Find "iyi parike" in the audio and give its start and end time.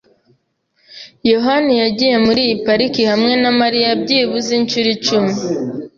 2.45-3.01